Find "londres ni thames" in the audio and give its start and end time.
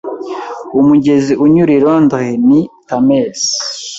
1.85-3.41